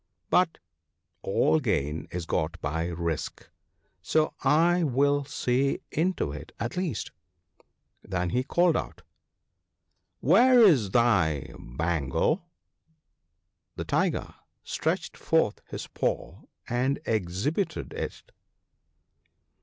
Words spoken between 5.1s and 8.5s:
see into it at least;" then he